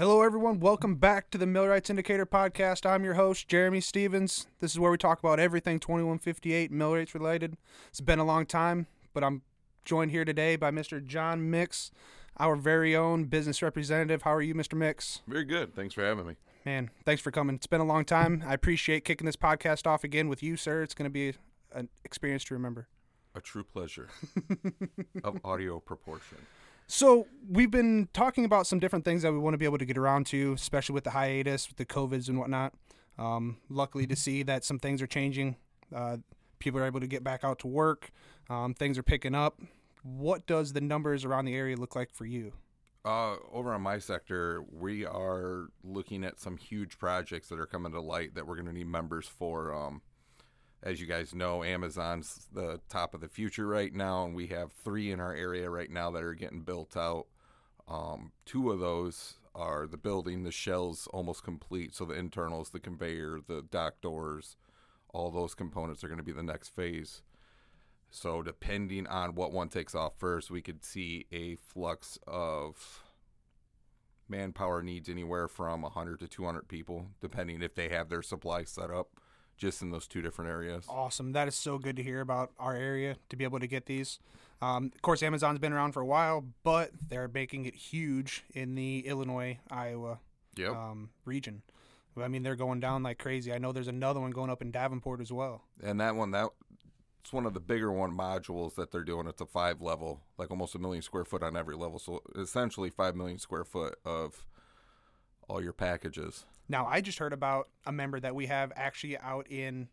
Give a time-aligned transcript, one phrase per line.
[0.00, 0.60] Hello, everyone.
[0.60, 2.86] Welcome back to the Millwrights Indicator podcast.
[2.86, 4.46] I'm your host, Jeremy Stevens.
[4.58, 7.58] This is where we talk about everything 2158 Millwrights related.
[7.90, 9.42] It's been a long time, but I'm
[9.84, 11.04] joined here today by Mr.
[11.04, 11.90] Jon Mix,
[12.38, 14.22] our very own business representative.
[14.22, 14.72] How are you, Mr.
[14.72, 15.20] Mix?
[15.28, 15.74] Very good.
[15.74, 16.36] Thanks for having me.
[16.64, 17.56] Man, thanks for coming.
[17.56, 18.42] It's been a long time.
[18.46, 20.82] I appreciate kicking this podcast off again with you, sir.
[20.82, 21.34] It's going to be
[21.74, 22.88] an experience to remember.
[23.34, 24.08] A true pleasure
[25.22, 26.38] of audio proportion.
[26.90, 29.84] So we've been talking about some different things that we want to be able to
[29.84, 32.74] get around to, especially with the hiatus, with the covids and whatnot.
[33.16, 35.54] Um, luckily to see that some things are changing.
[35.94, 36.16] Uh,
[36.58, 38.10] people are able to get back out to work.
[38.48, 39.60] Um, things are picking up.
[40.02, 42.54] What does the numbers around the area look like for you?
[43.04, 47.92] Uh, over on my sector, we are looking at some huge projects that are coming
[47.92, 49.72] to light that we're going to need members for.
[49.72, 50.02] Um,
[50.82, 54.72] as you guys know, Amazon's the top of the future right now, and we have
[54.72, 57.26] three in our area right now that are getting built out.
[57.86, 62.80] Um, two of those are the building, the shell's almost complete, so the internals, the
[62.80, 64.56] conveyor, the dock doors,
[65.12, 67.22] all those components are going to be the next phase.
[68.12, 73.02] So, depending on what one takes off first, we could see a flux of
[74.28, 78.90] manpower needs anywhere from 100 to 200 people, depending if they have their supply set
[78.90, 79.10] up
[79.60, 80.86] just in those two different areas.
[80.88, 81.32] Awesome.
[81.32, 84.18] That is so good to hear about our area to be able to get these.
[84.62, 88.74] Um, of course, Amazon's been around for a while, but they're making it huge in
[88.74, 90.18] the Illinois, Iowa
[90.56, 90.72] Yep.
[90.74, 91.62] um, region.
[92.20, 93.52] I mean, they're going down like crazy.
[93.52, 95.62] I know there's another one going up in Davenport as well.
[95.82, 96.48] and that one, that
[97.22, 99.26] it's one of the bigger one modules that they're doing.
[99.26, 101.98] It's a five level, like almost a million square foot on every level.
[101.98, 104.46] So essentially, five million square foot of
[105.50, 106.44] all your packages.
[106.68, 109.88] Now, I just heard about a member that we have actually out in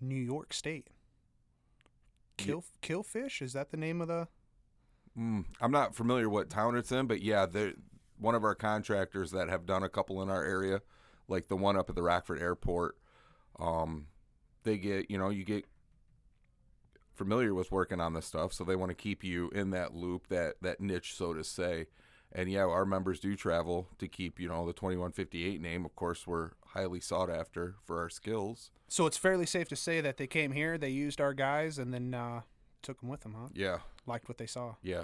[0.00, 0.88] New York State.
[2.36, 4.28] Kill Killfish is that the name of the?
[5.18, 7.74] Mm, I'm not familiar what town it's in, but yeah, they're
[8.18, 10.80] one of our contractors that have done a couple in our area,
[11.28, 12.96] like the one up at the Rockford Airport.
[13.58, 14.06] Um,
[14.62, 15.66] they get, you know, you get
[17.14, 20.28] familiar with working on this stuff, so they want to keep you in that loop,
[20.28, 21.86] that that niche, so to say.
[22.34, 25.84] And yeah, our members do travel to keep, you know, the 2158 name.
[25.84, 28.70] Of course, we're highly sought after for our skills.
[28.88, 31.92] So it's fairly safe to say that they came here, they used our guys, and
[31.92, 32.40] then uh,
[32.82, 33.48] took them with them, huh?
[33.54, 34.76] Yeah, Liked what they saw.
[34.82, 35.02] yeah.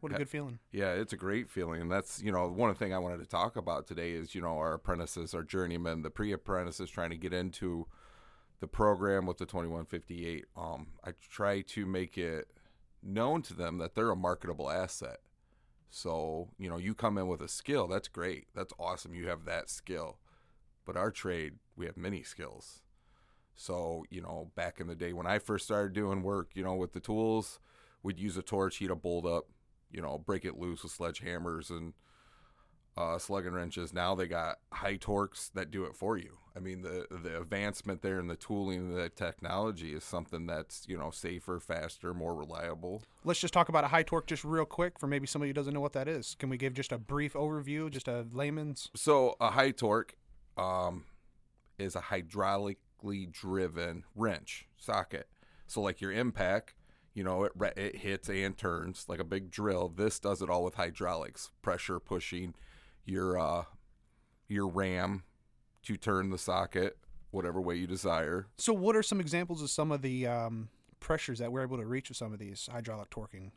[0.00, 0.60] What a good feeling.
[0.72, 1.82] Yeah, it's a great feeling.
[1.82, 4.34] And that's, you know, one of the thing I wanted to talk about today is,
[4.34, 7.86] you know, our apprentices, our journeymen, the pre apprentices trying to get into
[8.60, 10.46] the program with the 2158.
[10.56, 12.48] Um, I try to make it
[13.02, 15.18] known to them that they're a marketable asset.
[15.90, 18.46] So, you know, you come in with a skill, that's great.
[18.54, 19.14] That's awesome.
[19.14, 20.18] You have that skill.
[20.86, 22.82] But our trade, we have many skills.
[23.54, 26.74] So, you know, back in the day when I first started doing work, you know,
[26.74, 27.58] with the tools,
[28.02, 29.48] we'd use a torch, heat a bolt up,
[29.90, 31.92] you know, break it loose with sledgehammers and
[32.96, 33.92] uh, slugging wrenches.
[33.92, 36.38] Now they got high torques that do it for you.
[36.56, 40.98] I mean, the the advancement there in the tooling, the technology is something that's you
[40.98, 43.02] know safer, faster, more reliable.
[43.24, 45.72] Let's just talk about a high torque just real quick for maybe somebody who doesn't
[45.72, 46.36] know what that is.
[46.38, 48.90] Can we give just a brief overview, just a layman's?
[48.94, 50.16] So a high torque
[50.56, 51.04] um,
[51.78, 55.28] is a hydraulically driven wrench socket.
[55.68, 56.74] So like your impact,
[57.14, 59.88] you know, it it hits and turns like a big drill.
[59.88, 62.54] This does it all with hydraulics, pressure pushing
[63.10, 63.64] your uh,
[64.48, 65.24] your ram
[65.82, 66.96] to turn the socket
[67.30, 68.46] whatever way you desire.
[68.58, 71.86] So, what are some examples of some of the um, pressures that we're able to
[71.86, 73.52] reach with some of these hydraulic torquing?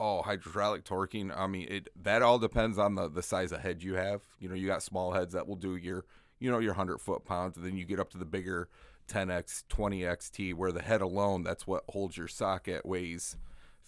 [0.00, 1.36] Oh, hydraulic torquing.
[1.36, 4.22] I mean, it that all depends on the the size of head you have.
[4.38, 6.04] You know, you got small heads that will do your,
[6.38, 8.68] you know, your hundred foot pounds, and then you get up to the bigger
[9.08, 13.38] 10x, 20xt, where the head alone, that's what holds your socket, weighs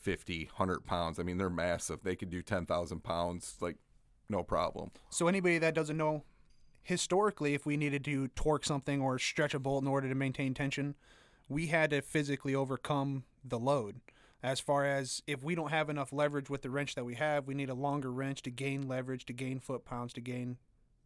[0.00, 1.20] 50, 100 pounds.
[1.20, 2.02] I mean, they're massive.
[2.02, 3.76] They could do 10,000 pounds, like
[4.30, 4.90] no problem.
[5.10, 6.24] So, anybody that doesn't know,
[6.82, 10.54] historically, if we needed to torque something or stretch a bolt in order to maintain
[10.54, 10.94] tension,
[11.48, 14.00] we had to physically overcome the load.
[14.42, 17.46] As far as if we don't have enough leverage with the wrench that we have,
[17.46, 20.56] we need a longer wrench to gain leverage, to gain foot pounds, to gain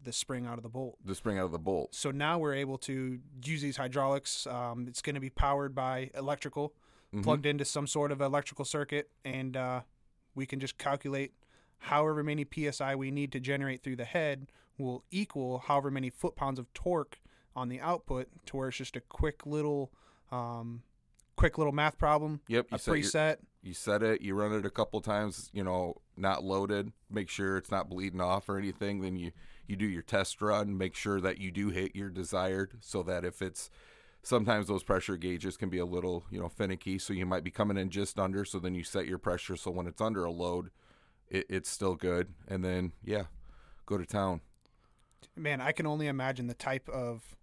[0.01, 0.99] the spring out of the bolt.
[1.05, 1.95] The spring out of the bolt.
[1.95, 4.47] So now we're able to use these hydraulics.
[4.47, 6.75] Um, it's going to be powered by electrical,
[7.13, 7.23] Mhm.
[7.25, 9.81] plugged into some sort of electrical circuit, and uh,
[10.35, 11.33] we can just calculate
[11.79, 14.47] however many psi we need to generate through the head
[14.79, 17.19] will equal however many foot pounds of torque
[17.57, 19.93] on the output, to where it's just a quick little,
[20.33, 20.83] um,
[21.37, 23.37] quick little math problem, Yep, a you set, your, preset.
[23.63, 27.57] you set it, you run it a couple times, you know, not loaded, make sure
[27.57, 29.01] it's not bleeding off or anything.
[29.03, 29.31] Then you,
[29.69, 33.25] you do your test run, make sure that you do hit your desired so that
[33.25, 33.71] if it's
[34.23, 36.99] sometimes those pressure gauges can be a little, you know, finicky.
[36.99, 38.45] So you might be coming in just under.
[38.45, 39.57] So then you set your pressure.
[39.57, 40.71] So when it's under a load,
[41.35, 42.33] it, it's still good.
[42.49, 43.25] And then, yeah,
[43.87, 44.41] go to town.
[45.37, 47.37] man, I can only imagine the type of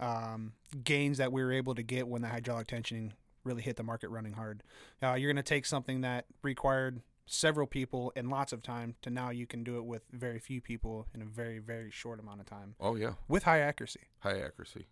[0.00, 0.52] um,
[0.82, 3.12] gains that we were able to get when the hydraulic tensioning
[3.44, 4.62] really hit the market running hard.
[5.02, 9.08] Uh, you're going to take something that required several people and lots of time to
[9.10, 12.38] now you can do it with very few people in a very very short amount
[12.38, 14.00] of time Oh yeah, with high accuracy.
[14.20, 14.86] high accuracy.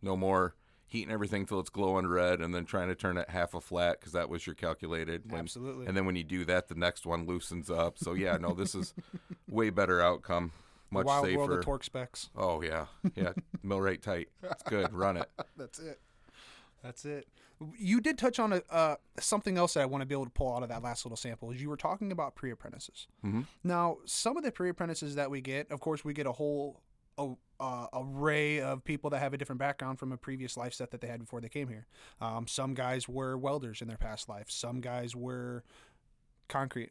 [0.00, 0.54] No more
[0.86, 3.98] heating everything till it's glowing red, and then trying to turn it half a flat
[4.00, 5.30] because that was your calculated.
[5.30, 5.86] When, Absolutely.
[5.86, 7.98] And then when you do that, the next one loosens up.
[7.98, 8.94] So yeah, no, this is
[9.48, 10.52] way better outcome.
[10.90, 11.38] Much wild safer.
[11.38, 12.30] world of torque specs.
[12.36, 12.86] Oh yeah,
[13.16, 13.32] yeah.
[13.62, 14.28] Millwright tight.
[14.42, 14.92] It's good.
[14.92, 15.28] Run it.
[15.56, 16.00] That's it.
[16.82, 17.26] That's it.
[17.78, 20.30] You did touch on a, uh, something else that I want to be able to
[20.30, 21.50] pull out of that last little sample.
[21.50, 23.06] Is you were talking about pre-apprentices.
[23.24, 23.46] Mhm.
[23.62, 26.82] Now, some of the pre-apprentices that we get, of course, we get a whole
[27.16, 30.90] a, uh, array of people that have a different background from a previous life set
[30.90, 31.86] that they had before they came here.
[32.20, 34.50] Um, some guys were welders in their past life.
[34.50, 35.64] Some guys were
[36.48, 36.90] concrete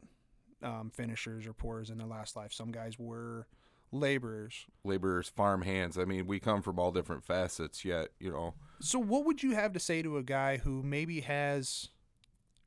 [0.61, 2.53] um, finishers or pourers in their last life.
[2.53, 3.47] Some guys were
[3.91, 4.65] laborers.
[4.83, 5.97] Laborers, farm hands.
[5.97, 7.83] I mean, we come from all different facets.
[7.85, 11.21] Yet, you know, So, what would you have to say to a guy who maybe
[11.21, 11.89] has,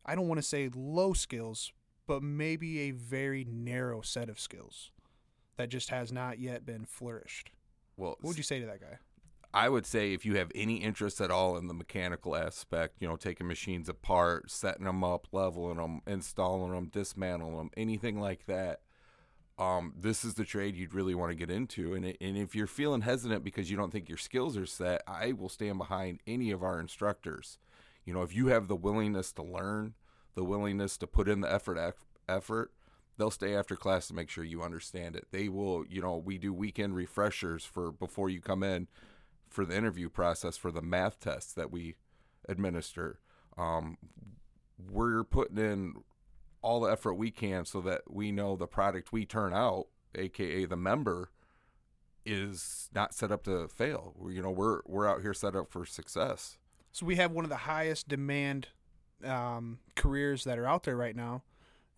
[0.05, 1.73] I don't want to say low skills,
[2.07, 4.91] but maybe a very narrow set of skills
[5.57, 7.51] that just has not yet been flourished?
[7.97, 8.99] Well, What would you say to that guy?
[9.55, 13.09] I would say if you have any interest at all in the mechanical aspect, you
[13.09, 18.45] know, taking machines apart, setting them up, leveling them, installing them, dismantling them, anything like
[18.47, 18.81] that,
[19.59, 21.95] um, this is the trade you'd really want to get into.
[21.95, 25.03] And, it, and if you're feeling hesitant because you don't think your skills are set,
[25.07, 27.59] I will stand behind any of our instructors.
[28.05, 29.95] You know, if you have the willingness to learn,
[30.35, 31.95] the willingness to put in the effort,
[32.29, 32.73] effort,
[33.17, 35.27] they'll stay after class to make sure you understand it.
[35.31, 38.89] They will, you know, we do weekend refreshers for before you come in
[39.49, 41.95] for the interview process for the math tests that we
[42.49, 43.21] administer.
[43.57, 43.97] Um,
[44.91, 45.95] we're putting in
[46.63, 50.65] all the effort we can so that we know the product we turn out, aka
[50.65, 51.31] the member,
[52.25, 54.15] is not set up to fail.
[54.29, 56.59] You know, we're we're out here set up for success.
[56.93, 58.69] So, we have one of the highest demand
[59.25, 61.43] um, careers that are out there right now.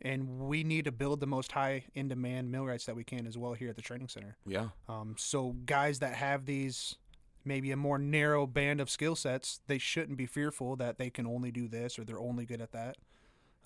[0.01, 3.37] And we need to build the most high in demand millwrights that we can as
[3.37, 4.37] well here at the training center.
[4.47, 6.97] Yeah, Um, so guys that have these
[7.45, 11.27] maybe a more narrow band of skill sets, they shouldn't be fearful that they can
[11.27, 12.97] only do this or they're only good at that.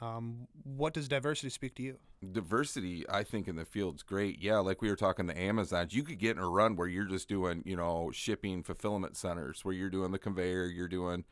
[0.01, 1.99] Um, what does diversity speak to you?
[2.33, 6.05] diversity i think in the field's great yeah like we were talking the amazons you
[6.05, 9.75] could get in a run where you're just doing you know shipping fulfillment centers where
[9.75, 11.25] you're doing the conveyor you're doing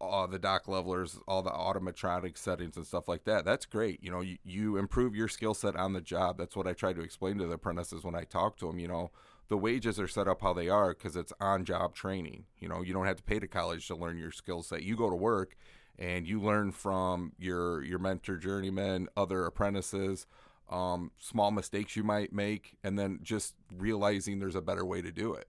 [0.00, 3.44] all the dock levelers all the automatronic settings and stuff like that.
[3.44, 4.02] That's great.
[4.02, 6.38] You know you, you improve your skill set on the job.
[6.38, 8.88] That's what i try to explain to the apprentices when i talk to them you
[8.88, 9.10] know.
[9.48, 12.44] The wages are set up how they are because it's on job training.
[12.58, 14.82] You know you don't have to pay to college to learn your skill set.
[14.82, 15.56] You go to work
[15.98, 20.26] and you learn from your your mentor journeymen other apprentices
[20.70, 25.10] um, small mistakes you might make and then just realizing there's a better way to
[25.10, 25.48] do it.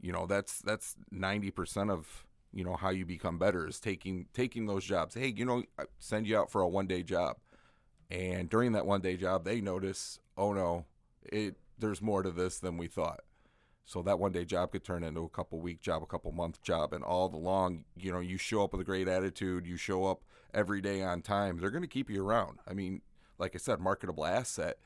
[0.00, 4.66] You know that's that's 90% of you know how you become better is taking taking
[4.66, 7.36] those jobs hey you know I send you out for a one day job
[8.10, 10.84] and during that one day job they notice oh no
[11.24, 13.20] it there's more to this than we thought
[13.84, 16.62] so that one day job could turn into a couple week job, a couple month
[16.62, 19.76] job, and all the long you know, you show up with a great attitude, you
[19.76, 20.22] show up
[20.54, 21.58] every day on time.
[21.58, 22.58] They're going to keep you around.
[22.66, 23.02] I mean,
[23.38, 24.78] like I said, marketable asset.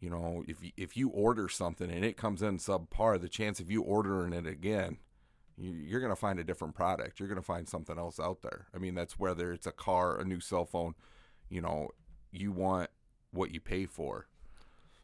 [0.00, 3.60] You know, if you, if you order something and it comes in subpar, the chance
[3.60, 4.98] of you ordering it again,
[5.56, 7.20] you're going to find a different product.
[7.20, 8.66] You're going to find something else out there.
[8.74, 10.94] I mean, that's whether it's a car, a new cell phone.
[11.48, 11.90] You know,
[12.32, 12.90] you want
[13.30, 14.26] what you pay for.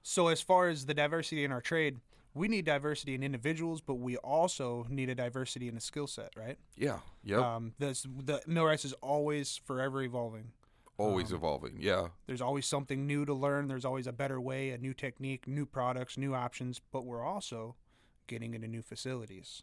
[0.03, 2.01] So, as far as the diversity in our trade,
[2.35, 6.33] we need diversity in individuals, but we also need a diversity in a skill set,
[6.37, 6.59] right?
[6.77, 6.99] Yeah.
[7.25, 7.39] Yep.
[7.41, 10.53] Um, this, the millwrights is always forever evolving.
[10.97, 11.79] Always evolving.
[11.81, 12.09] Yeah.
[12.27, 13.69] There's always something new to learn.
[13.69, 16.81] There's always a better way, a new technique, new products, new options.
[16.93, 17.77] But we're also
[18.27, 19.63] getting into new facilities,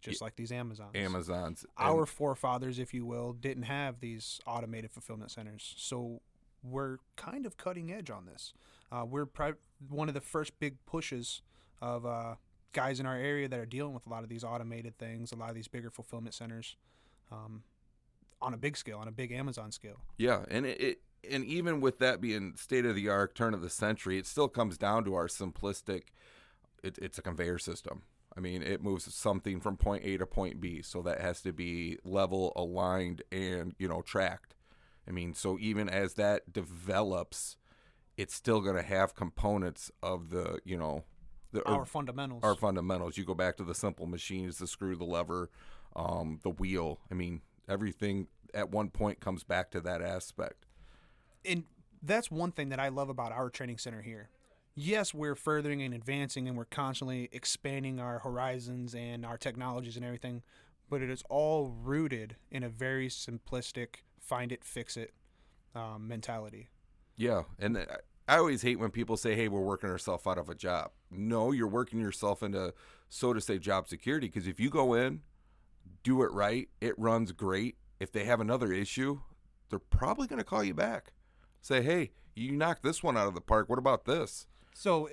[0.00, 0.90] just like these Amazons.
[0.94, 1.66] Amazons.
[1.78, 5.74] Our forefathers, if you will, didn't have these automated fulfillment centers.
[5.76, 6.20] So
[6.62, 8.52] we're kind of cutting edge on this.
[8.90, 9.54] Uh, we're pri-
[9.88, 11.42] one of the first big pushes
[11.80, 12.34] of uh,
[12.72, 15.36] guys in our area that are dealing with a lot of these automated things, a
[15.36, 16.76] lot of these bigger fulfillment centers
[17.30, 17.62] um,
[18.40, 20.00] on a big scale, on a big Amazon scale.
[20.18, 23.62] Yeah, and it, it and even with that being state of the art, turn of
[23.62, 26.04] the century, it still comes down to our simplistic.
[26.82, 28.02] It, it's a conveyor system.
[28.36, 31.52] I mean, it moves something from point A to point B, so that has to
[31.52, 34.54] be level, aligned, and you know tracked.
[35.08, 37.56] I mean, so even as that develops,
[38.16, 41.04] it's still going to have components of the you know
[41.52, 42.44] the Our fundamentals.
[42.44, 43.16] our fundamentals.
[43.16, 45.50] You go back to the simple machines, the screw, the lever,
[45.96, 47.00] um, the wheel.
[47.10, 50.66] I mean, everything at one point comes back to that aspect.
[51.44, 51.64] and
[52.02, 54.30] that's one thing that I love about our training center here
[54.74, 60.04] yes, we're furthering and advancing and we're constantly expanding our horizons and our technologies and
[60.04, 60.42] everything,
[60.88, 65.12] but it is all rooted in a very simplistic find it, fix it
[65.74, 66.68] um, mentality.
[67.16, 70.54] Yeah, and I- always hate when people say, "Hey, we're working ourselves out of a
[70.54, 72.72] job." No, you're working yourself into,
[73.08, 74.28] so to say, job security.
[74.28, 75.22] Because if you go in,
[76.04, 77.76] do it right, it runs great.
[77.98, 79.20] If they have another issue,
[79.68, 81.12] they're probably going to call you back.
[81.60, 83.68] Say, "Hey, you knocked this one out of the park.
[83.68, 85.08] What about this?" So,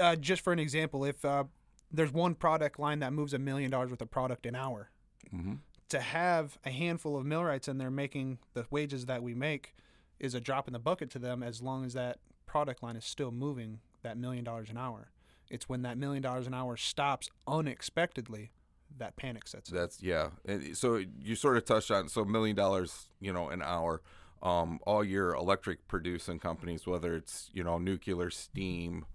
[0.00, 1.44] uh, just for an example, if uh,
[1.90, 4.90] there's one product line that moves a million dollars worth of product an hour,
[5.34, 5.54] Mm-hmm.
[5.88, 9.74] to have a handful of millwrights in there making the wages that we make
[10.20, 13.04] is a drop in the bucket to them as long as that product line is
[13.04, 15.10] still moving that million dollars an hour.
[15.50, 18.50] It's when that million dollars an hour stops unexpectedly
[18.98, 19.76] that panic sets in.
[19.76, 20.28] That's yeah.
[20.44, 24.02] And so you sort of touched on so million dollars, you know, an hour.
[24.44, 29.06] Um, all your electric producing companies, whether it's you know nuclear, steam,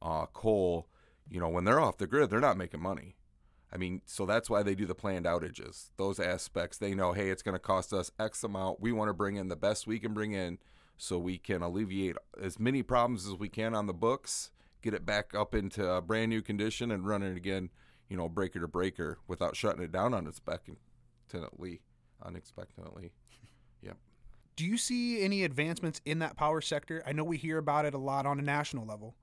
[0.00, 0.88] uh, coal,
[1.28, 3.16] you know, when they're off the grid, they're not making money.
[3.70, 5.90] I mean, so that's why they do the planned outages.
[5.98, 8.80] Those aspects, they know, hey, it's going to cost us X amount.
[8.80, 10.56] We want to bring in the best we can bring in,
[10.96, 15.04] so we can alleviate as many problems as we can on the books, get it
[15.04, 17.68] back up into a brand new condition, and run it again
[18.08, 20.78] you know, breaker to breaker without shutting it down unexpectedly.
[22.24, 23.12] Unexpectedly.
[24.58, 27.00] Do you see any advancements in that power sector?
[27.06, 29.14] I know we hear about it a lot on a national level,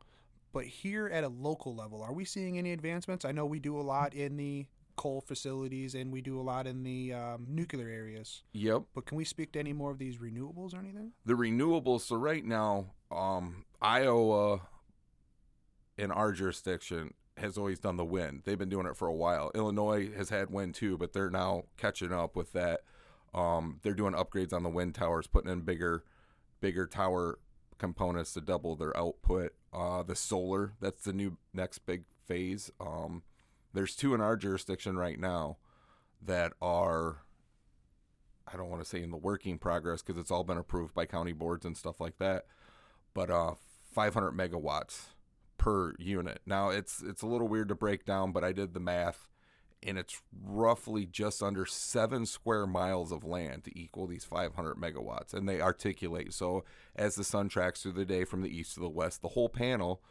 [0.53, 3.25] but here at a local level, are we seeing any advancements?
[3.25, 4.65] I know we do a lot in the
[4.95, 8.83] coal facilities and we do a lot in the um, nuclear areas, Yep.
[8.93, 11.11] but can we speak to any more of these renewables or anything?
[11.25, 12.03] The renewables.
[12.03, 14.61] So right now, um, Iowa
[15.97, 18.43] in our jurisdiction has always done the wind.
[18.45, 19.51] They've been doing it for a while.
[19.53, 22.79] Illinois has had wind too, but they're now catching up with that.
[23.35, 26.03] Um, they're doing upgrades on the wind towers, putting in bigger,
[26.61, 27.37] bigger tower
[27.77, 29.53] components to double their output.
[29.73, 32.71] Uh, the solar, that's the new next big phase.
[32.79, 33.23] Um,
[33.73, 35.57] there's two in our jurisdiction right now
[36.21, 37.17] that are,
[38.51, 41.05] I don't want to say in the working progress because it's all been approved by
[41.05, 42.45] county boards and stuff like that,
[43.13, 43.55] but uh,
[43.93, 45.07] 500 megawatts
[45.57, 46.41] per unit.
[46.45, 49.27] Now it's it's a little weird to break down, but I did the math,
[49.85, 55.33] and it's roughly just under seven square miles of land to equal these 500 megawatts.
[55.33, 56.63] And they articulate so
[56.95, 59.49] as the sun tracks through the day from the east to the west, the whole
[59.49, 60.01] panel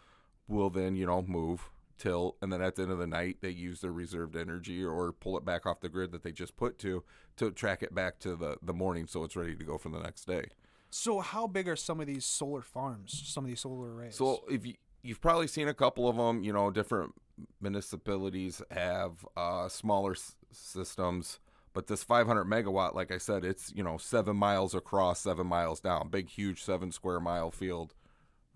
[0.48, 3.48] will then you know move tilt and then at the end of the night they
[3.50, 6.76] use their reserved energy or pull it back off the grid that they just put
[6.78, 7.04] to
[7.36, 10.00] to track it back to the the morning so it's ready to go for the
[10.00, 10.44] next day
[10.90, 13.22] So, how big are some of these solar farms?
[13.26, 14.16] Some of these solar arrays?
[14.16, 17.14] So if you you've probably seen a couple of them, you know, different
[17.60, 21.40] municipalities have uh, smaller s- systems,
[21.72, 25.80] but this 500 megawatt, like I said, it's you know seven miles across, seven miles
[25.80, 27.94] down, big, huge, seven square mile field.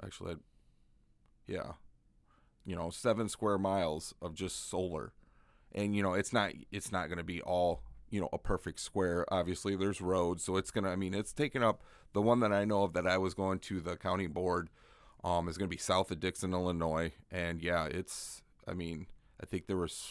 [0.03, 0.37] Actually,
[1.47, 1.73] yeah,
[2.65, 5.13] you know, seven square miles of just solar,
[5.73, 8.79] and you know, it's not it's not going to be all you know a perfect
[8.79, 9.25] square.
[9.33, 10.91] Obviously, there's roads, so it's gonna.
[10.91, 11.83] I mean, it's taking up
[12.13, 14.69] the one that I know of that I was going to the county board
[15.25, 18.43] um, is going to be south of Dixon, Illinois, and yeah, it's.
[18.69, 19.07] I mean,
[19.43, 20.09] I think there was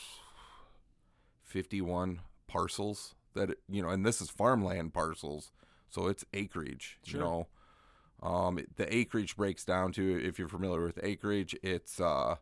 [1.43, 5.51] fifty-one parcels that you know, and this is farmland parcels,
[5.89, 6.97] so it's acreage.
[7.03, 7.19] Sure.
[7.19, 7.47] You know,
[8.27, 12.35] um, it- the acreage breaks down to if you're familiar with acreage, it's uh,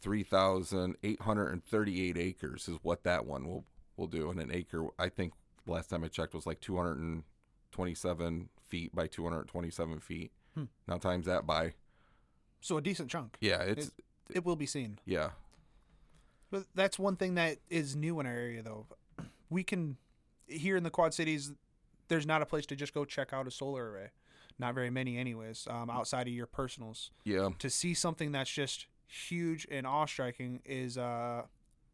[0.00, 3.64] three thousand eight hundred and thirty-eight acres is what that one will
[3.96, 5.32] will do, and an acre, I think,
[5.66, 7.22] last time I checked was like two hundred and
[7.70, 10.32] twenty-seven feet by two hundred twenty-seven feet.
[10.54, 10.64] Hmm.
[10.88, 11.74] Now times that by
[12.60, 13.36] so a decent chunk.
[13.40, 13.94] yeah, it's It
[14.44, 14.98] will be seen.
[15.04, 15.30] yeah,
[16.50, 18.86] But that's one thing that is new in our area, though.
[19.50, 19.96] We can
[20.46, 21.52] here in the Quad Cities.
[22.08, 24.08] There's not a place to just go check out a solar array.
[24.58, 25.66] Not very many, anyways.
[25.68, 30.96] Um, outside of your personals, yeah, to see something that's just huge and awe-striking is
[30.98, 31.42] uh,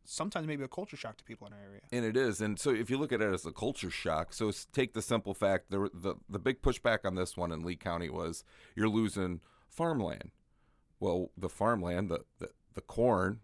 [0.05, 1.81] sometimes maybe a culture shock to people in our area.
[1.93, 2.41] and it is.
[2.41, 5.33] And so if you look at it as a culture shock, so take the simple
[5.35, 8.45] fact there the the big pushback on this one in Lee County was
[8.75, 10.31] you're losing farmland.
[11.01, 13.41] Well, the farmland, the the, the corn,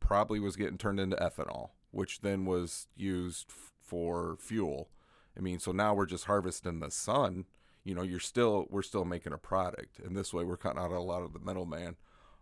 [0.00, 4.88] probably was getting turned into ethanol, which then was used f- for fuel.
[5.36, 7.44] I mean, so now we're just harvesting the sun.
[7.84, 10.90] You know, you're still we're still making a product, and this way we're cutting out
[10.90, 11.96] a lot of the middleman.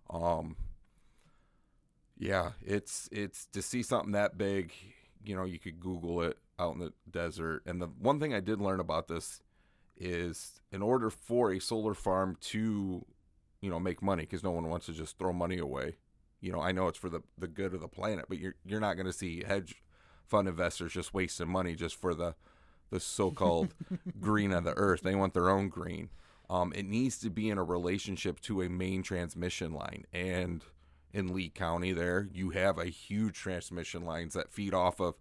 [0.08, 0.56] Um,
[2.16, 4.72] yeah, it's it's to see something that big.
[5.24, 7.62] You know, you could Google it out in the desert.
[7.66, 9.40] And the one thing I did learn about this
[9.96, 13.04] is, in order for a solar farm to,
[13.62, 15.96] you know, make money, because no one wants to just throw money away.
[16.42, 18.80] You know, I know it's for the the good of the planet, but you're you're
[18.80, 19.76] not going to see hedge
[20.26, 22.36] fund investors just wasting money just for the
[22.90, 23.74] the so-called
[24.20, 25.02] green of the earth.
[25.02, 26.10] They want their own green.
[26.50, 30.04] um, it needs to be in a relationship to a main transmission line.
[30.12, 30.64] And
[31.12, 35.14] in Lee County, there you have a huge transmission lines that feed off of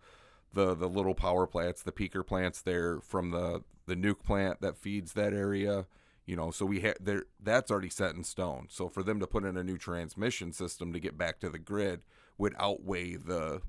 [0.54, 4.78] the the little power plants, the peaker plants there from the the nuke plant that
[4.78, 5.86] feeds that area.
[6.32, 8.68] You know, so we had there that's already set in stone.
[8.70, 11.60] So for them to put in a new transmission system to get back to the
[11.60, 12.04] grid
[12.38, 13.64] would outweigh the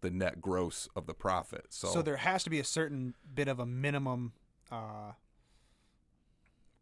[0.00, 1.66] the net gross of the profit.
[1.68, 4.32] So, So there has to be a certain bit of a minimum.
[4.68, 5.12] Uh,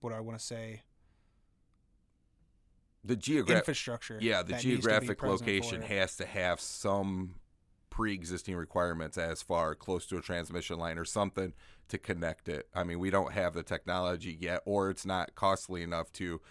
[0.01, 0.85] what do I want to say?
[3.05, 4.19] the geographic Infrastructure.
[4.23, 7.35] yeah the that needs to be geographic location has to have some
[7.97, 11.55] pre-existing requirements as far close to a transmission line or something
[11.89, 12.69] to connect it.
[12.75, 16.43] I mean we don't have the technology yet or it's not costly enough to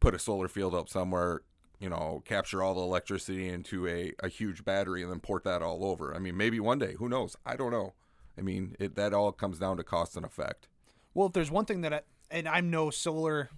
[0.00, 1.40] put a solar field up somewhere
[1.78, 5.62] you know capture all the electricity into a, a huge battery and then port that
[5.62, 6.14] all over.
[6.14, 7.38] I mean maybe one day who knows?
[7.46, 7.94] I don't know.
[8.36, 10.68] I mean it, that all comes down to cost and effect.
[11.14, 12.00] Well, if there's one thing that I,
[12.30, 13.48] and I'm no solar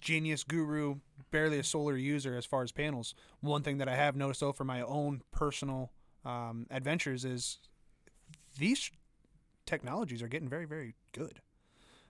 [0.00, 0.98] genius guru,
[1.32, 3.16] barely a solar user as far as panels.
[3.40, 5.90] One thing that I have noticed though for my own personal
[6.26, 7.58] um, adventures is
[8.58, 8.90] these
[9.64, 11.40] technologies are getting very, very good.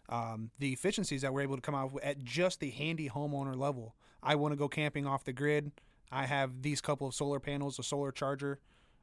[0.09, 3.57] Um, the efficiencies that we're able to come out with at just the handy homeowner
[3.57, 3.95] level.
[4.23, 5.73] I want to go camping off the grid.
[6.11, 8.61] I have these couple of solar panels, a solar charger,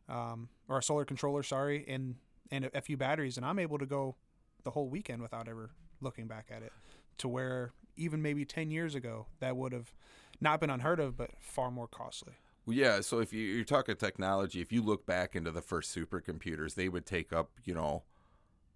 [0.09, 2.15] um, or a solar controller, sorry, and
[2.51, 4.15] and a, a few batteries, and I'm able to go
[4.63, 6.71] the whole weekend without ever looking back at it.
[7.19, 9.93] To where even maybe ten years ago that would have
[10.39, 12.33] not been unheard of, but far more costly.
[12.67, 13.01] Yeah.
[13.01, 16.89] So if you, you're talking technology, if you look back into the first supercomputers, they
[16.89, 18.03] would take up, you know,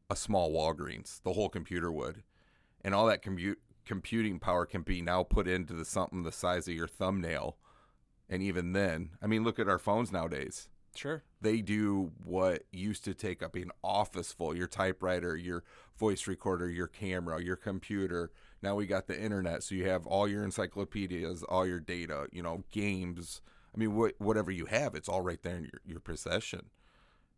[0.10, 1.22] a small Walgreens.
[1.24, 2.24] The whole computer would,
[2.84, 6.68] and all that compute computing power can be now put into the, something the size
[6.68, 7.58] of your thumbnail.
[8.30, 10.68] And even then, I mean, look at our phones nowadays.
[10.94, 11.24] Sure.
[11.40, 15.64] They do what used to take up an office full your typewriter, your
[15.98, 18.32] voice recorder, your camera, your computer.
[18.62, 22.42] Now we got the internet, so you have all your encyclopedias, all your data, you
[22.42, 23.42] know, games.
[23.78, 26.72] I mean, wh- whatever you have, it's all right there in your, your possession.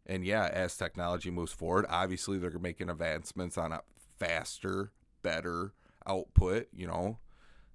[0.06, 3.82] And yeah, as technology moves forward, obviously they're making advancements on a
[4.17, 5.73] faster, better
[6.08, 6.67] output.
[6.73, 7.17] You know,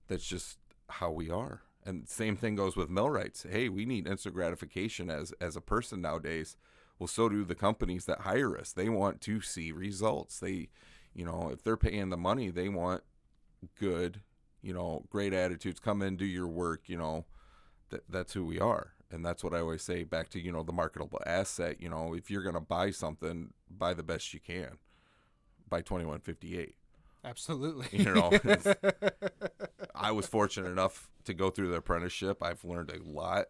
[0.09, 1.62] that's just how we are.
[1.85, 3.44] And same thing goes with millwrights.
[3.48, 6.57] Hey, we need instant gratification as as a person nowadays.
[6.98, 8.72] Well, so do the companies that hire us.
[8.72, 10.40] They want to see results.
[10.40, 10.70] They,
[11.12, 13.03] you know, if they're paying the money, they want
[13.79, 14.22] good,
[14.62, 15.79] you know, great attitudes.
[15.79, 16.85] Come in, do your work.
[16.87, 17.27] You know,
[17.94, 20.04] that that's who we are, and that's what I always say.
[20.04, 21.80] Back to you know the marketable asset.
[21.80, 24.78] You know, if you're gonna buy something, buy the best you can.
[25.68, 26.74] Buy twenty one fifty eight.
[27.24, 27.87] Absolutely.
[27.98, 28.30] You know,
[29.94, 32.42] I was fortunate enough to go through the apprenticeship.
[32.42, 33.46] I've learned a lot.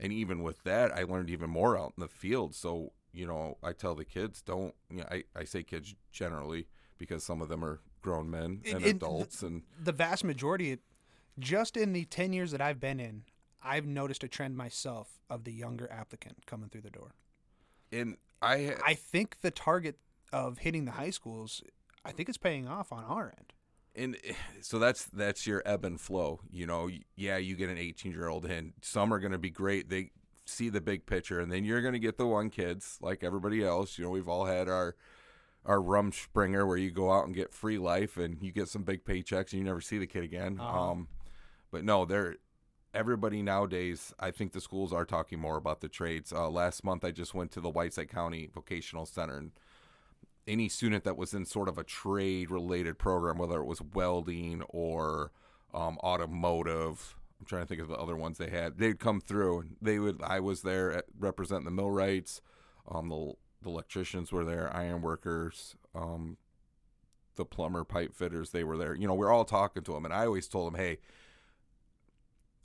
[0.00, 2.54] And even with that, I learned even more out in the field.
[2.56, 6.66] So, you know, I tell the kids, don't, you know, I, I say kids generally
[6.98, 9.42] because some of them are grown men It- and it- adults.
[9.42, 10.78] And the vast majority,
[11.38, 13.22] just in the 10 years that I've been in,
[13.64, 17.14] I've noticed a trend myself of the younger applicant coming through the door.
[17.92, 19.98] and I, I think the target
[20.32, 21.62] of hitting the high schools,
[22.04, 23.52] I think it's paying off on our end.
[23.94, 27.78] and eh, so that's that's your ebb and flow you know yeah you get an
[27.78, 30.10] 18 year old in some are going to be great they
[30.46, 33.62] see the big picture and then you're going to get the one kids like everybody
[33.64, 34.96] else you know we've all had our
[35.64, 39.04] our rumspringa where you go out and get free life and you get some big
[39.04, 40.90] paychecks and you never see the kid again Uh-huh.
[40.90, 41.08] um
[41.70, 42.36] but no they're
[42.94, 47.04] everybody nowadays i think the schools are talking more about the trades uh, last month
[47.04, 49.52] i just went to the whiteside county vocational center and
[50.46, 54.62] any student that was in sort of a trade related program, whether it was welding
[54.68, 55.30] or
[55.72, 57.16] um, automotive.
[57.40, 58.78] I'm trying to think of the other ones they had.
[58.78, 60.20] They'd come through and they would.
[60.22, 62.40] I was there at, representing the millwrights.
[62.90, 66.36] Um, the, the electricians were there, iron workers, um,
[67.36, 68.50] the plumber, pipe fitters.
[68.50, 68.94] They were there.
[68.94, 70.98] You know, we're all talking to them, and I always told them, hey,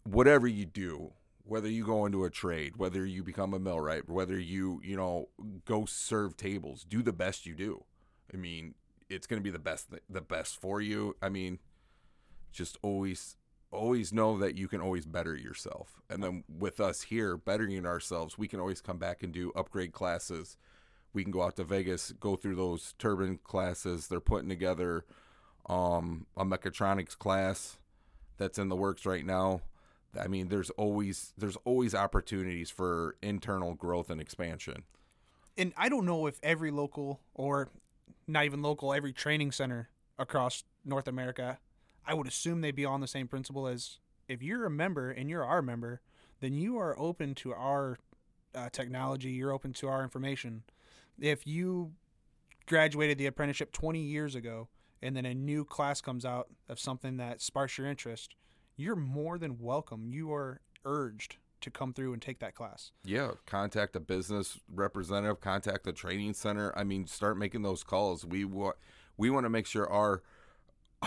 [0.07, 1.11] whatever you do,
[1.43, 5.29] whether you go into a trade, whether you become a millwright, whether you, you know,
[5.65, 7.83] go serve tables, do the best you do.
[8.33, 8.75] I mean,
[9.09, 11.15] it's going to be the best the best for you.
[11.21, 11.59] I mean,
[12.51, 13.37] just always
[13.71, 16.01] always know that you can always better yourself.
[16.09, 19.91] And then with us here bettering ourselves, we can always come back and do upgrade
[19.91, 20.57] classes.
[21.13, 24.07] We can go out to Vegas, go through those turbine classes.
[24.07, 25.05] They're putting together
[25.67, 27.77] um, a mechatronics class
[28.37, 29.61] that's in the works right now.
[30.19, 34.83] I mean, there's always there's always opportunities for internal growth and expansion.
[35.57, 37.69] And I don't know if every local or
[38.27, 39.89] not even local, every training center
[40.19, 41.59] across North America,
[42.05, 45.29] I would assume they'd be on the same principle as if you're a member and
[45.29, 46.01] you're our member,
[46.41, 47.97] then you are open to our
[48.53, 50.63] uh, technology, you're open to our information.
[51.19, 51.93] If you
[52.67, 54.67] graduated the apprenticeship 20 years ago
[55.01, 58.35] and then a new class comes out of something that sparks your interest,
[58.77, 60.07] you're more than welcome.
[60.07, 62.91] You are urged to come through and take that class.
[63.03, 66.71] Yeah, contact a business representative, contact the training center.
[66.77, 68.25] I mean, start making those calls.
[68.25, 68.77] We want
[69.17, 70.21] we want to make sure our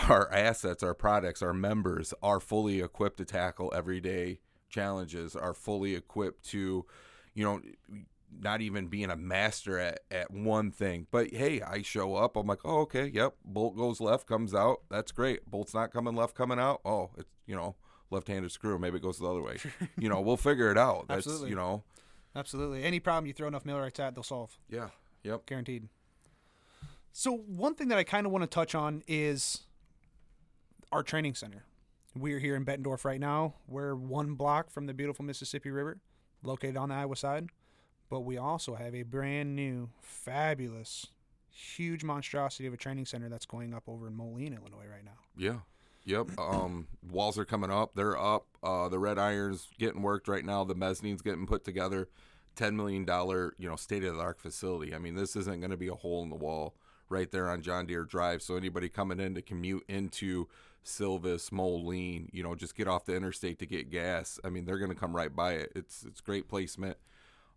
[0.09, 5.95] our assets, our products, our members are fully equipped to tackle everyday challenges, are fully
[5.95, 6.85] equipped to,
[7.33, 7.61] you know,
[8.39, 11.07] not even being a master at, at one thing.
[11.11, 14.81] But hey, I show up, I'm like, oh, okay, yep, bolt goes left, comes out.
[14.89, 15.49] That's great.
[15.49, 16.81] Bolt's not coming left, coming out.
[16.85, 17.75] Oh, it's, you know,
[18.09, 18.77] left-handed screw.
[18.79, 19.57] Maybe it goes the other way.
[19.97, 21.07] you know, we'll figure it out.
[21.07, 21.49] That's Absolutely.
[21.49, 21.83] you know,
[22.35, 22.83] Absolutely.
[22.83, 24.57] Any problem you throw enough millwrights at, they'll solve.
[24.69, 24.89] yeah,
[25.23, 25.45] yep.
[25.45, 25.89] Guaranteed.
[27.13, 29.65] So, one thing that I kind of want to touch on is
[30.93, 31.65] our training center.
[32.15, 33.55] We're here in Bettendorf right now.
[33.67, 35.99] We're one block from the beautiful Mississippi River,
[36.43, 37.47] located on the Iowa side.
[38.11, 41.07] But we also have a brand new, fabulous,
[41.49, 45.17] huge monstrosity of a training center that's going up over in Moline, Illinois, right now.
[45.37, 45.59] Yeah.
[46.03, 46.37] Yep.
[46.37, 47.95] Um, walls are coming up.
[47.95, 48.47] They're up.
[48.61, 50.65] Uh, the red iron's getting worked right now.
[50.65, 52.09] The mezzanine's getting put together.
[52.57, 54.93] Ten million dollar, you know, state of the art facility.
[54.93, 56.75] I mean, this isn't going to be a hole in the wall
[57.07, 58.41] right there on John Deere Drive.
[58.41, 60.49] So anybody coming in to commute into
[60.83, 64.37] Silvis, Moline, you know, just get off the interstate to get gas.
[64.43, 65.71] I mean, they're going to come right by it.
[65.75, 66.97] It's it's great placement.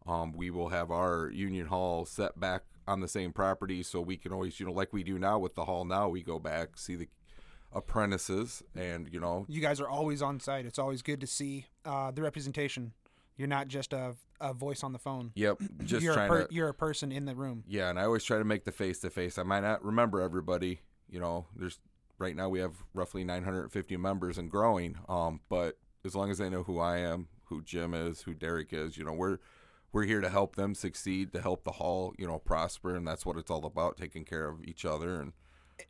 [0.07, 4.17] Um, we will have our Union Hall set back on the same property, so we
[4.17, 5.85] can always, you know, like we do now with the hall.
[5.85, 7.09] Now we go back see the
[7.73, 10.67] apprentices, and you know, You guys are always on site.
[10.67, 12.93] It's always good to see uh, the representation.
[13.37, 15.33] You're not just a, a voice on the phone.
[15.35, 17.65] yep, just you're, a per- to, you're a person in the room.
[17.67, 17.91] yeah.
[17.91, 19.39] And I always try to make the face to face.
[19.39, 20.81] I might not remember everybody.
[21.11, 21.81] You know, there's
[22.19, 24.97] right now we have roughly 950 members and growing.
[25.09, 28.73] Um, but as long as they know who I am, who Jim is, who Derek
[28.73, 29.39] is, you know, we're
[29.95, 33.25] we're here to help them succeed, to help the hall, you know, prosper, and that's
[33.25, 35.33] what it's all about, taking care of each other and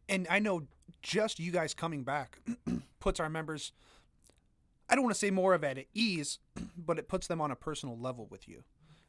[0.09, 0.63] and I know
[1.03, 2.39] just you guys coming back
[3.01, 3.73] puts our members
[4.89, 6.39] I don't want to say more of at ease,
[6.77, 8.65] but it puts them on a personal level with you.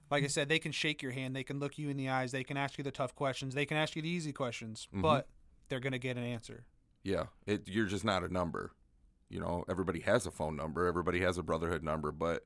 [0.10, 2.32] Like I said, they can shake your hand, they can look you in the eyes,
[2.32, 5.02] they can ask you the tough questions, they can ask you the easy questions, mm-hmm.
[5.02, 5.28] but
[5.68, 6.66] they're going to get an answer.
[7.04, 8.72] Yeah, it you're just not a number.
[9.30, 12.46] You know, everybody has a phone number, everybody has a brotherhood number, but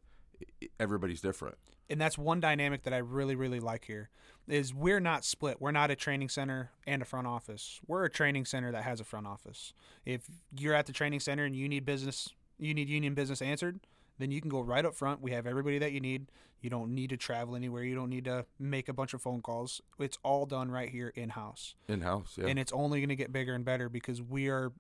[0.80, 1.58] everybody's different.
[1.89, 4.10] and that's one dynamic that I really really like here
[4.47, 5.62] is we're not split.
[5.62, 7.80] We're not a training center and a front office.
[7.88, 9.73] We're a training center that has a front office.
[10.06, 10.21] If
[10.58, 13.80] you're at the training center and you need business, you need union business answered,
[14.17, 15.21] then you can go right up front.
[15.21, 16.32] We have everybody that you need.
[16.62, 17.84] You don't need to travel anywhere.
[17.84, 19.82] You don't need to make a bunch of phone calls.
[19.99, 21.75] It's all done right here in house.
[21.88, 22.47] In house, yeah.
[22.47, 24.71] And it's only going to get bigger and better because we are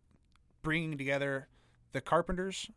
[0.63, 1.47] bringing together
[1.93, 2.69] the carpenters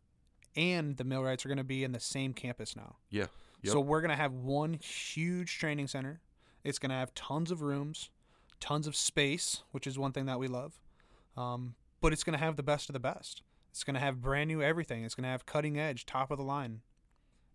[0.57, 2.97] and the millwrights are going to be in the same campus now.
[3.11, 3.27] yeah.
[3.63, 3.75] Yep.
[3.75, 6.21] So we're gonna have one huge training center.
[6.65, 8.11] It's gonna have tons of rooms,
[8.59, 10.81] tons of space, which is one thing that we love.
[11.37, 13.43] Um, but it's gonna have the best of the best.
[13.71, 15.05] It's gonna have brand new everything.
[15.05, 16.81] It's gonna have cutting edge, top of the line.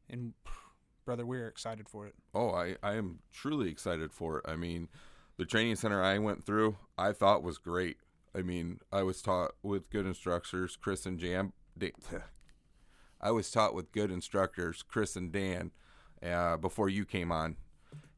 [0.09, 0.31] And
[1.03, 2.15] brother, we're excited for it.
[2.33, 4.45] Oh, I, I am truly excited for it.
[4.47, 4.87] I mean,
[5.35, 7.97] the training center I went through, I thought was great.
[8.33, 11.51] I mean, I was taught with good instructors, Chris and Jam.
[13.19, 15.71] I was taught with good instructors, Chris and Dan,
[16.23, 17.57] uh, before you came on,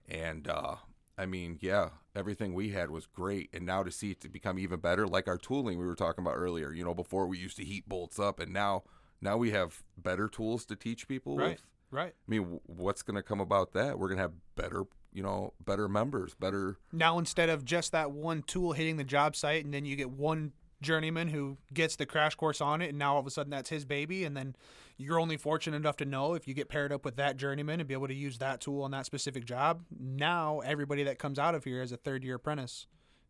[0.08, 0.76] and uh,
[1.18, 3.50] I mean, yeah, everything we had was great.
[3.54, 6.24] And now to see it to become even better, like our tooling we were talking
[6.24, 6.72] about earlier.
[6.72, 8.84] You know, before we used to heat bolts up, and now
[9.22, 11.50] now we have better tools to teach people Right.
[11.52, 11.64] with.
[11.92, 12.14] Right.
[12.16, 13.98] I mean, w- what's going to come about that?
[14.00, 16.78] We're going to have better, you know, better members, better.
[16.94, 20.10] Now instead of just that one tool hitting the job site and then you get
[20.12, 23.50] one journeyman who gets the crash course on it and now all of a sudden
[23.50, 24.56] that's his baby and then
[25.00, 27.88] you're only fortunate enough to know if you get paired up with that journeyman and
[27.88, 31.56] be able to use that tool on that specific job now everybody that comes out
[31.56, 32.86] of here as a third year apprentice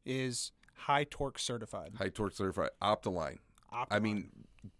[0.05, 3.37] is high torque certified high torque certified Optalign.
[3.91, 4.29] I mean,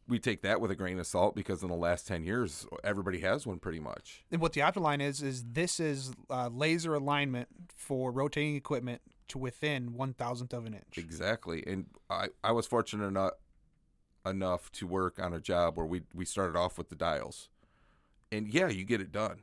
[0.08, 3.20] we take that with a grain of salt because in the last 10 years, everybody
[3.20, 4.24] has one pretty much.
[4.32, 9.38] and what the Optalign is is this is uh, laser alignment for rotating equipment to
[9.38, 11.64] within one thousandth of an inch Exactly.
[11.68, 13.34] And I, I was fortunate enough,
[14.26, 17.50] enough to work on a job where we, we started off with the dials.
[18.32, 19.42] And yeah, you get it done.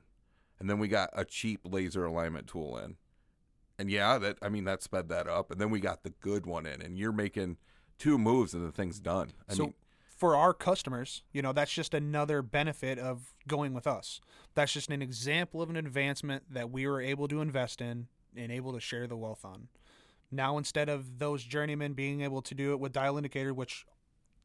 [0.59, 2.97] And then we got a cheap laser alignment tool in.
[3.79, 5.51] And yeah, that I mean that sped that up.
[5.51, 7.59] And then we got the good one in, and you're making
[7.99, 9.33] two moves and the thing's done.
[9.49, 9.75] I so mean,
[10.17, 14.21] for our customers, you know, that's just another benefit of going with us.
[14.55, 18.51] That's just an example of an advancement that we were able to invest in and
[18.51, 19.69] able to share the wealth on.
[20.31, 23.85] Now, instead of those journeymen being able to do it with dial indicator, which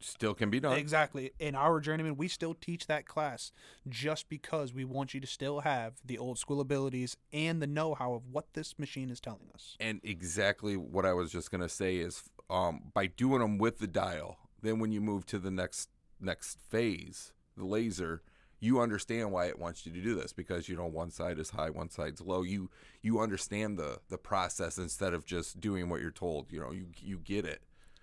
[0.01, 0.77] Still can be done.
[0.77, 1.31] Exactly.
[1.39, 3.51] In our journeyman, we still teach that class
[3.87, 7.93] just because we want you to still have the old school abilities and the know
[7.93, 9.77] how of what this machine is telling us.
[9.79, 13.87] And exactly what I was just gonna say is, um, by doing them with the
[13.87, 18.21] dial, then when you move to the next next phase, the laser,
[18.59, 21.49] you understand why it wants you to do this because you know one side is
[21.49, 22.43] high, one side's low.
[22.43, 22.69] You
[23.01, 26.51] you understand the the process instead of just doing what you're told.
[26.51, 27.61] You know, you you get it.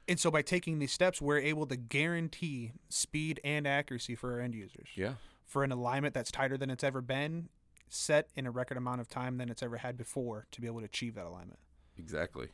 [0.08, 4.40] And so by taking these steps, we're able to guarantee speed and accuracy for our
[4.40, 4.88] end users.
[4.96, 5.14] Yeah.
[5.44, 7.50] For an alignment that's tighter than it's ever been,
[7.88, 10.80] set in a record amount of time than it's ever had before to be able
[10.80, 11.58] to achieve that alignment.
[11.98, 12.48] Exactly.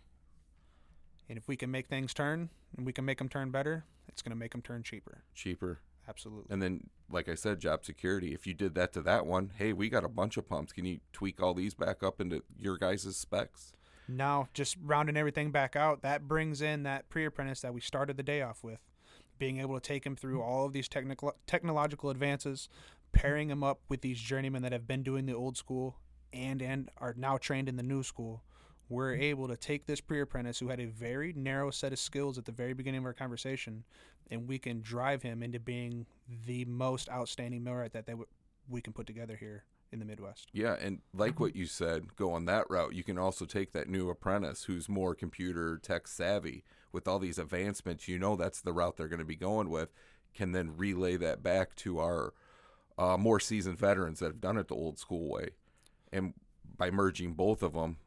[1.29, 4.21] And if we can make things turn and we can make them turn better, it's
[4.21, 5.23] going to make them turn cheaper.
[5.35, 5.81] Cheaper.
[6.09, 6.53] Absolutely.
[6.53, 8.35] And then, like I said, job security.
[8.35, 10.73] If you did that to that one, hey, we got a bunch of pumps.
[10.73, 13.73] Can you tweak all these back up into your guys' specs?
[14.07, 18.17] Now, just rounding everything back out, that brings in that pre apprentice that we started
[18.17, 18.81] the day off with,
[19.39, 22.69] being able to take him through all of these technical technological advances,
[23.13, 25.97] pairing him up with these journeymen that have been doing the old school
[26.33, 28.43] and and are now trained in the new school.
[28.91, 32.37] We're able to take this pre apprentice who had a very narrow set of skills
[32.37, 33.85] at the very beginning of our conversation,
[34.31, 36.05] and we can drive him into being
[36.47, 38.29] the most outstanding millwright that they w-
[38.69, 39.65] we can put together here
[39.95, 40.49] in the Midwest.
[40.53, 42.95] Yeah, and like what you said, go on that route.
[42.95, 47.39] You can also take that new apprentice who's more computer tech savvy with all these
[47.39, 48.09] advancements.
[48.09, 49.91] You know that's the route they're going to be going with.
[50.35, 52.35] Can then relay that back to our
[52.99, 55.51] uh, more seasoned veterans that have done it the old school way,
[56.13, 56.35] and
[56.77, 57.99] by merging both of them,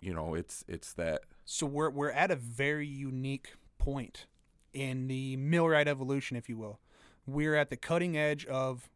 [0.00, 1.22] you know it's it's that.
[1.44, 4.26] So we're we're at a very unique point
[4.72, 6.80] in the millwright evolution, if you will.
[7.24, 8.90] We're at the cutting edge of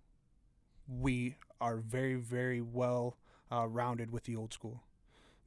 [0.99, 3.17] we are very, very well
[3.53, 4.83] uh, rounded with the old school.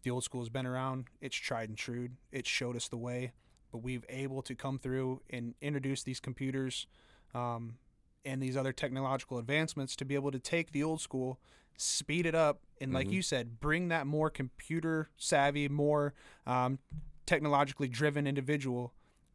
[0.03, 3.31] The old school has been around, it's tried and true, it showed us the way,
[3.71, 6.87] but we've able to come through and introduce these computers
[7.33, 7.77] um,
[8.25, 11.39] and these other technological advancements to be able to take the old school,
[11.77, 13.13] speed it up, and like Mhm.
[13.13, 16.13] you said, bring that more computer savvy, more
[16.45, 16.79] um,
[17.25, 18.93] technologically driven individual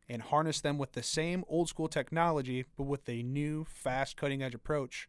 [0.09, 4.43] and harness them with the same old school technology, but with a new, fast, cutting
[4.43, 5.09] edge approach,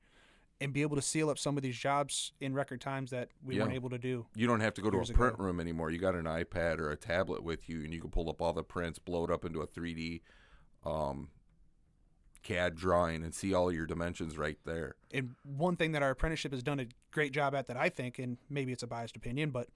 [0.62, 3.56] and be able to seal up some of these jobs in record times that we
[3.56, 3.64] Yeah.
[3.64, 4.26] weren't able to do.
[4.36, 5.44] You don't have to go to a print ago.
[5.44, 5.90] room anymore.
[5.90, 8.52] You got an iPad or a tablet with you, and you can pull up all
[8.54, 10.22] the prints, blow it up into a 3D
[10.86, 11.30] um,
[12.44, 14.96] CAD drawing, and see all your dimensions right there.
[15.12, 18.20] And one thing that our apprenticeship has done a great job at that I think,
[18.20, 19.70] and maybe it's a biased opinion, but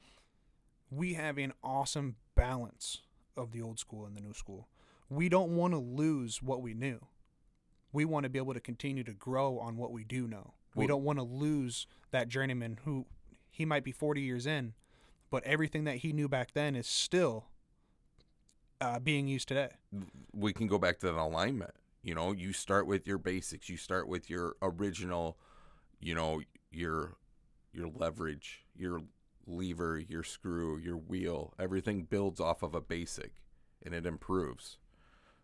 [0.89, 3.02] we have an awesome balance
[3.38, 4.67] of the old school and the new school.
[5.10, 7.00] We don't want to lose what we knew.
[7.91, 10.54] We want to be able to continue to grow on what we do know.
[10.75, 13.05] We don't want to lose that journeyman who
[13.49, 14.73] he might be 40 years in,
[15.29, 17.45] but everything that he knew back then is still
[18.81, 19.69] uh, being used today.
[20.33, 21.71] we can go back to that alignment.
[22.01, 23.69] You know, you start with your basics.
[23.69, 25.38] You start with your original,
[25.99, 27.15] you know, your
[27.71, 29.01] your leverage, your
[29.47, 31.53] lever, your screw, your wheel.
[31.57, 33.36] Everything builds off of a basic,
[33.86, 34.77] and it improves.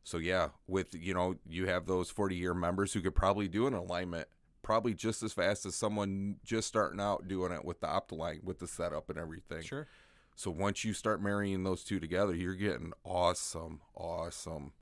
[0.04, 3.66] So yeah, with you know, you have those forty year members who could probably do
[3.68, 4.28] an alignment
[4.70, 8.60] probably just as fast as someone just starting out doing it with the Optalign with
[8.60, 9.64] the setup and everything.
[9.64, 9.88] Sure.
[10.36, 14.74] So once you start marrying those two together, you're getting awesome, awesome.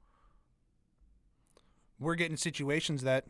[1.98, 3.28] We're getting situations that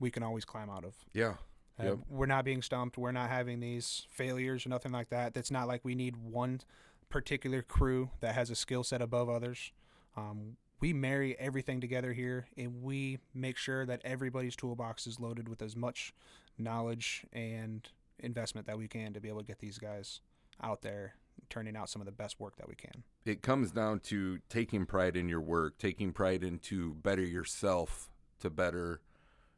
[0.00, 0.94] we can always climb out of.
[1.12, 1.34] Yeah.
[1.78, 1.98] Uh, Yep.
[2.08, 2.96] We're not being stumped.
[2.96, 5.34] We're not having these failures or nothing like that.
[5.34, 6.62] That's not like we need one
[7.10, 9.70] particular crew that has a skill set above others.
[10.16, 15.48] Um, we marry everything together here, and we make sure that everybody's toolbox is loaded
[15.48, 16.12] with as much
[16.58, 20.20] knowledge and investment that we can to be able to get these guys
[20.62, 21.14] out there
[21.48, 23.02] turning out some of the best work that we can.
[23.24, 28.50] It comes down to taking pride in your work, taking pride into better yourself to
[28.50, 29.00] better,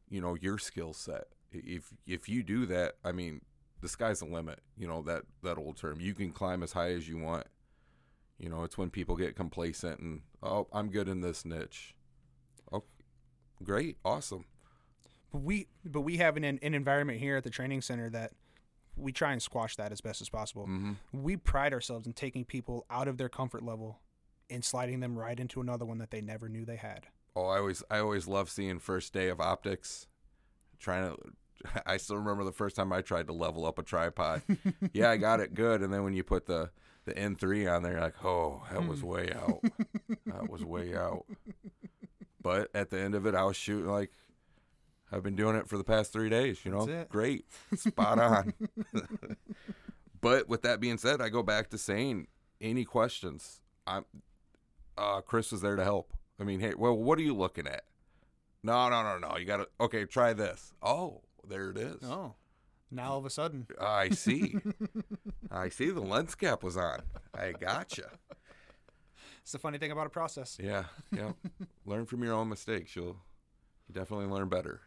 [0.08, 1.26] you know, your skill set.
[1.50, 3.40] If if you do that, I mean,
[3.80, 4.60] the sky's the limit.
[4.78, 6.00] You know that that old term.
[6.00, 7.48] You can climb as high as you want.
[8.38, 11.94] You know, it's when people get complacent and oh, I'm good in this niche.
[12.70, 12.84] Oh,
[13.62, 14.44] great, awesome.
[15.32, 18.32] But we but we have an an environment here at the training center that
[18.96, 20.64] we try and squash that as best as possible.
[20.66, 24.00] hmm we pride ourselves in taking people out of their comfort level
[24.48, 27.06] and sliding them right into another one that they never knew they had.
[27.34, 30.06] Oh, I always I always love seeing first day of optics.
[30.78, 34.42] Trying to I still remember the first time I tried to level up a tripod.
[34.92, 36.70] yeah, I got it good and then when you put the
[37.06, 39.62] the N3 on there like, "Oh, that was way out.
[40.26, 41.24] that was way out."
[42.42, 44.12] But at the end of it, I was shooting like
[45.10, 47.06] I've been doing it for the past 3 days, you know.
[47.08, 47.46] Great.
[47.76, 48.52] Spot on.
[50.20, 52.26] but with that being said, I go back to saying
[52.60, 53.60] any questions.
[53.86, 54.04] I'm
[54.98, 56.12] uh Chris was there to help.
[56.40, 57.84] I mean, hey, well, what are you looking at?
[58.62, 59.36] No, no, no, no.
[59.38, 60.04] You got to okay.
[60.06, 60.74] Try this.
[60.82, 62.02] Oh, there it is.
[62.02, 62.34] Oh,
[62.90, 64.56] now all of a sudden, I see.
[65.50, 65.90] I see.
[65.90, 67.00] The lens cap was on.
[67.34, 68.10] I gotcha.
[69.42, 70.58] it's the funny thing about a process.
[70.60, 71.32] Yeah, yeah.
[71.86, 72.94] learn from your own mistakes.
[72.94, 73.16] You'll
[73.88, 74.80] you definitely learn better.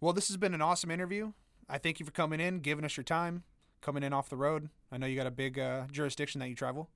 [0.00, 1.32] Well, this has been an awesome interview.
[1.68, 3.42] I thank you for coming in, giving us your time,
[3.80, 4.70] coming in off the road.
[4.90, 6.88] I know you got a big uh, jurisdiction that you travel.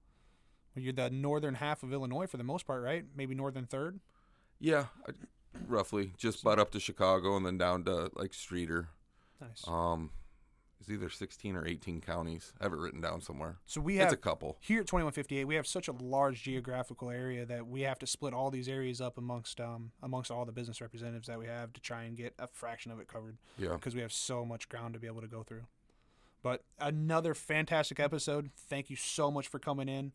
[0.75, 3.05] Well, you're the northern half of Illinois for the most part, right?
[3.15, 4.01] Maybe northern third.
[4.59, 5.13] Yeah, I,
[5.67, 6.13] roughly.
[6.17, 8.87] Just butt up to Chicago and then down to like Streator.
[9.49, 9.67] Nice.
[9.67, 10.11] Um,
[10.81, 12.53] it's either 16 or 18 counties.
[12.61, 13.59] I have it written down somewhere.
[13.67, 14.57] So we It's have a couple.
[14.61, 18.35] here at 2158, we have such a large geographical area that we have to split
[18.35, 21.81] all these areas up amongst um, amongst all the business representatives that we have to
[21.81, 23.75] try and get a fraction of it covered Yeah.
[23.75, 25.67] because we have so much ground to be able to go through.
[26.43, 28.51] But another fantastic episode.
[28.57, 30.11] Thank you so much for coming in.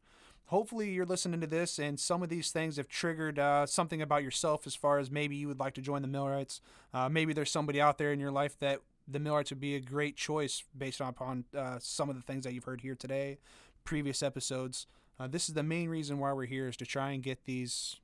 [0.48, 4.24] Hopefully, you're listening to this, and some of these things have triggered uh, something about
[4.24, 6.60] yourself as far as maybe you would like to join the Millwrights.
[6.94, 9.80] Uh, maybe there's somebody out there in your life that the Millwrights would be a
[9.80, 13.40] great choice based upon uh, some of the things that you've heard here today,
[13.84, 14.88] previous episodes.
[15.20, 17.98] Uh, this is the main reason why we're here is to try and get these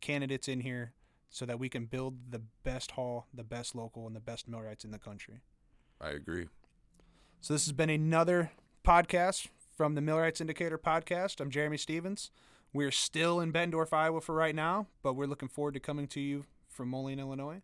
[0.00, 0.92] candidates in here
[1.30, 4.84] so that we can build the best hall, the best local, and the best millwrights
[4.84, 5.40] in the country.
[6.00, 6.48] I agree.
[7.40, 8.52] So this has been another
[8.84, 11.40] podcast from the Millwrights Indicator podcast.
[11.40, 12.30] I'm Jeremy Stevens.
[12.72, 16.20] We're still in Bettendorf, Iowa for right now, but we're looking forward to coming to
[16.20, 17.62] you from Moline, Illinois.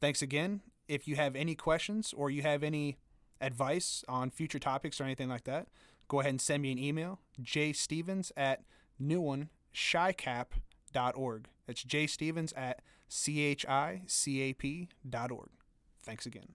[0.00, 0.60] Thanks again.
[0.88, 2.96] If you have any questions or you have any
[3.40, 5.68] advice on future topics or anything like that,
[6.08, 8.62] go ahead and send me an email, jstevens at
[9.02, 11.48] newinshycap.org.
[11.66, 14.88] That's jstevens at chicap.org.
[16.02, 16.54] Thanks again.